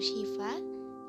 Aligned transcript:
Syifa. 0.00 0.56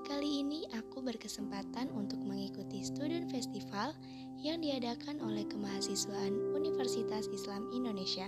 Kali 0.04 0.44
ini 0.44 0.68
aku 0.76 1.00
berkesempatan 1.00 1.88
untuk 1.96 2.20
mengikuti 2.20 2.84
Student 2.84 3.32
Festival 3.32 3.96
yang 4.44 4.60
diadakan 4.60 5.24
oleh 5.24 5.48
Kemahasiswaan 5.48 6.52
Universitas 6.52 7.32
Islam 7.32 7.72
Indonesia 7.72 8.28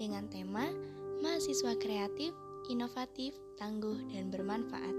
dengan 0.00 0.32
tema 0.32 0.64
Mahasiswa 1.20 1.76
Kreatif, 1.76 2.32
Inovatif, 2.72 3.36
Tangguh, 3.60 4.00
dan 4.16 4.32
Bermanfaat. 4.32 4.96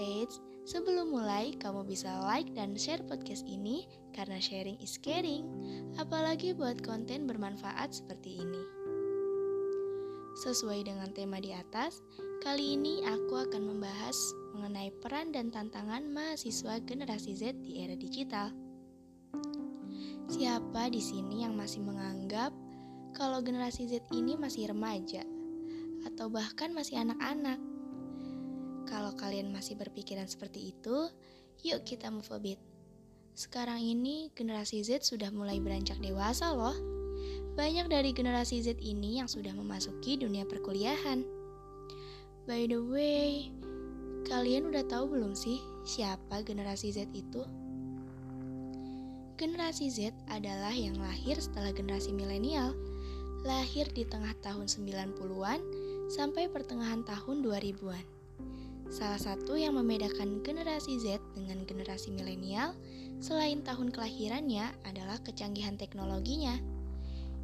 Eits, 0.00 0.40
sebelum 0.64 1.12
mulai 1.12 1.52
kamu 1.60 1.84
bisa 1.84 2.24
like 2.24 2.48
dan 2.56 2.72
share 2.80 3.04
podcast 3.04 3.44
ini 3.44 3.84
karena 4.16 4.40
sharing 4.40 4.80
is 4.80 4.96
caring, 4.96 5.44
apalagi 6.00 6.56
buat 6.56 6.80
konten 6.80 7.28
bermanfaat 7.28 7.92
seperti 7.92 8.40
ini. 8.40 8.77
Sesuai 10.38 10.86
dengan 10.86 11.10
tema 11.10 11.42
di 11.42 11.50
atas, 11.50 11.98
kali 12.46 12.78
ini 12.78 13.02
aku 13.02 13.42
akan 13.42 13.74
membahas 13.74 14.14
mengenai 14.54 14.94
peran 15.02 15.34
dan 15.34 15.50
tantangan 15.50 16.06
mahasiswa 16.14 16.78
generasi 16.86 17.34
Z 17.34 17.58
di 17.66 17.82
era 17.82 17.98
digital. 17.98 18.54
Siapa 20.30 20.94
di 20.94 21.02
sini 21.02 21.42
yang 21.42 21.58
masih 21.58 21.82
menganggap 21.82 22.54
kalau 23.18 23.42
generasi 23.42 23.90
Z 23.90 24.06
ini 24.14 24.38
masih 24.38 24.70
remaja 24.70 25.26
atau 26.06 26.30
bahkan 26.30 26.70
masih 26.70 27.02
anak-anak? 27.02 27.58
Kalau 28.86 29.18
kalian 29.18 29.50
masih 29.50 29.74
berpikiran 29.74 30.30
seperti 30.30 30.70
itu, 30.70 31.10
yuk 31.66 31.82
kita 31.82 32.14
move 32.14 32.30
a 32.30 32.38
bit. 32.38 32.62
Sekarang 33.34 33.82
ini 33.82 34.30
generasi 34.38 34.86
Z 34.86 35.02
sudah 35.02 35.34
mulai 35.34 35.58
beranjak 35.58 35.98
dewasa 35.98 36.54
loh. 36.54 36.78
Banyak 37.58 37.90
dari 37.90 38.14
generasi 38.14 38.62
Z 38.62 38.78
ini 38.78 39.18
yang 39.18 39.26
sudah 39.26 39.50
memasuki 39.50 40.14
dunia 40.14 40.46
perkuliahan. 40.46 41.26
By 42.46 42.70
the 42.70 42.78
way, 42.78 43.50
kalian 44.30 44.70
udah 44.70 44.86
tahu 44.86 45.10
belum 45.10 45.34
sih 45.34 45.58
siapa 45.82 46.46
generasi 46.46 46.94
Z 46.94 47.10
itu? 47.10 47.42
Generasi 49.34 49.90
Z 49.90 50.14
adalah 50.30 50.70
yang 50.70 51.02
lahir 51.02 51.34
setelah 51.42 51.74
generasi 51.74 52.14
milenial, 52.14 52.78
lahir 53.42 53.90
di 53.90 54.06
tengah 54.06 54.38
tahun 54.38 54.70
90-an 54.70 55.58
sampai 56.14 56.46
pertengahan 56.46 57.02
tahun 57.02 57.42
2000-an. 57.42 58.06
Salah 58.86 59.18
satu 59.18 59.58
yang 59.58 59.74
membedakan 59.74 60.46
generasi 60.46 60.94
Z 61.02 61.18
dengan 61.34 61.66
generasi 61.66 62.14
milenial 62.14 62.78
selain 63.18 63.66
tahun 63.66 63.90
kelahirannya 63.90 64.70
adalah 64.86 65.18
kecanggihan 65.26 65.74
teknologinya. 65.74 66.77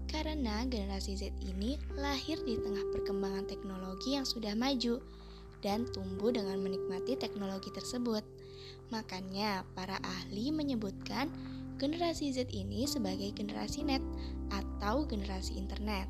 Karena 0.08 0.64
generasi 0.68 1.18
Z 1.18 1.32
ini 1.42 1.80
lahir 1.96 2.40
di 2.44 2.60
tengah 2.60 2.84
perkembangan 2.94 3.48
teknologi 3.48 4.14
yang 4.14 4.24
sudah 4.24 4.52
maju 4.54 5.02
dan 5.64 5.88
tumbuh 5.90 6.28
dengan 6.30 6.60
menikmati 6.60 7.16
teknologi 7.16 7.72
tersebut. 7.72 8.20
Makanya, 8.92 9.64
para 9.72 9.96
ahli 10.04 10.52
menyebutkan 10.52 11.32
generasi 11.80 12.30
Z 12.30 12.52
ini 12.52 12.84
sebagai 12.84 13.32
generasi 13.32 13.82
net 13.82 14.04
atau 14.52 15.08
generasi 15.08 15.56
internet. 15.56 16.06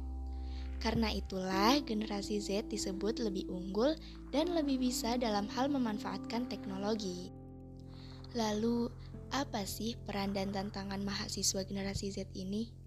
Karena 0.82 1.08
itulah 1.08 1.80
generasi 1.80 2.42
Z 2.42 2.68
disebut 2.68 3.22
lebih 3.22 3.48
unggul 3.48 3.96
dan 4.34 4.52
lebih 4.52 4.82
bisa 4.82 5.16
dalam 5.16 5.48
hal 5.54 5.72
memanfaatkan 5.72 6.50
teknologi. 6.50 7.32
Lalu, 8.36 8.90
apa 9.32 9.64
sih 9.64 9.96
peran 10.04 10.34
dan 10.34 10.50
tantangan 10.52 11.00
mahasiswa 11.00 11.64
generasi 11.64 12.12
Z 12.12 12.28
ini? 12.36 12.83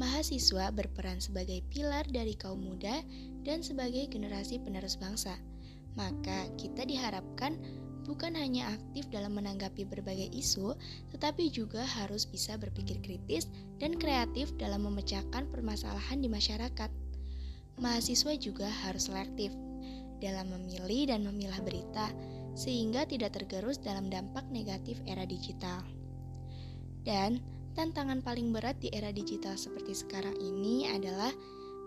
Mahasiswa 0.00 0.72
berperan 0.72 1.20
sebagai 1.20 1.60
pilar 1.68 2.08
dari 2.08 2.32
kaum 2.32 2.64
muda 2.64 3.04
dan 3.44 3.60
sebagai 3.60 4.08
generasi 4.08 4.56
penerus 4.56 4.96
bangsa. 4.96 5.36
Maka 5.92 6.48
kita 6.56 6.88
diharapkan 6.88 7.60
bukan 8.08 8.32
hanya 8.34 8.72
aktif 8.72 9.06
dalam 9.12 9.36
menanggapi 9.36 9.84
berbagai 9.84 10.32
isu, 10.32 10.72
tetapi 11.12 11.52
juga 11.52 11.84
harus 11.84 12.24
bisa 12.24 12.56
berpikir 12.56 13.04
kritis 13.04 13.52
dan 13.76 13.94
kreatif 14.00 14.50
dalam 14.56 14.88
memecahkan 14.88 15.52
permasalahan 15.52 16.24
di 16.24 16.28
masyarakat. 16.32 16.90
Mahasiswa 17.76 18.32
juga 18.40 18.68
harus 18.88 19.12
selektif 19.12 19.52
dalam 20.24 20.54
memilih 20.54 21.12
dan 21.12 21.26
memilah 21.26 21.60
berita, 21.60 22.08
sehingga 22.56 23.04
tidak 23.04 23.36
tergerus 23.36 23.76
dalam 23.76 24.08
dampak 24.08 24.46
negatif 24.48 24.96
era 25.04 25.26
digital. 25.28 25.84
Dan 27.02 27.42
Tantangan 27.72 28.20
paling 28.20 28.52
berat 28.52 28.76
di 28.84 28.92
era 28.92 29.08
digital 29.08 29.56
seperti 29.56 29.96
sekarang 29.96 30.36
ini 30.36 30.92
adalah 30.92 31.32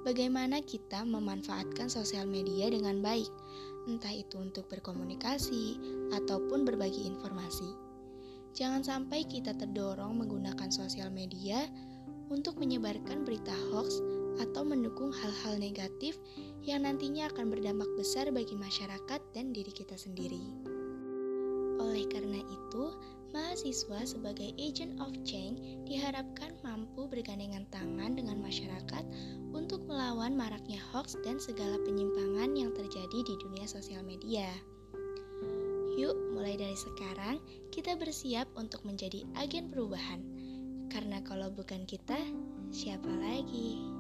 bagaimana 0.02 0.58
kita 0.66 1.06
memanfaatkan 1.06 1.94
sosial 1.94 2.26
media 2.26 2.74
dengan 2.74 3.06
baik, 3.06 3.30
entah 3.86 4.10
itu 4.10 4.42
untuk 4.42 4.66
berkomunikasi 4.66 5.78
ataupun 6.18 6.66
berbagi 6.66 7.06
informasi. 7.06 7.70
Jangan 8.58 8.82
sampai 8.82 9.30
kita 9.30 9.54
terdorong 9.54 10.18
menggunakan 10.26 10.74
sosial 10.74 11.14
media 11.14 11.70
untuk 12.34 12.58
menyebarkan 12.58 13.22
berita 13.22 13.54
hoax 13.70 14.02
atau 14.42 14.66
mendukung 14.66 15.14
hal-hal 15.14 15.62
negatif 15.62 16.18
yang 16.66 16.82
nantinya 16.82 17.30
akan 17.30 17.54
berdampak 17.54 17.88
besar 17.94 18.34
bagi 18.34 18.58
masyarakat 18.58 19.22
dan 19.38 19.54
diri 19.54 19.70
kita 19.70 19.94
sendiri. 19.94 20.42
Oleh 21.78 22.10
karena 22.10 22.42
itu, 22.42 22.84
mahasiswa 23.56 24.04
sebagai 24.04 24.52
agent 24.60 25.00
of 25.00 25.16
change 25.24 25.64
diharapkan 25.88 26.52
mampu 26.60 27.08
bergandengan 27.08 27.64
tangan 27.72 28.12
dengan 28.12 28.36
masyarakat 28.44 29.08
untuk 29.56 29.80
melawan 29.88 30.36
maraknya 30.36 30.76
hoax 30.92 31.16
dan 31.24 31.40
segala 31.40 31.80
penyimpangan 31.88 32.52
yang 32.52 32.76
terjadi 32.76 33.16
di 33.24 33.32
dunia 33.40 33.64
sosial 33.64 34.04
media. 34.04 34.52
Yuk, 35.96 36.36
mulai 36.36 36.60
dari 36.60 36.76
sekarang 36.76 37.40
kita 37.72 37.96
bersiap 37.96 38.52
untuk 38.60 38.84
menjadi 38.84 39.24
agen 39.40 39.72
perubahan. 39.72 40.20
Karena 40.92 41.24
kalau 41.24 41.48
bukan 41.48 41.88
kita, 41.88 42.20
siapa 42.76 43.08
lagi? 43.08 43.95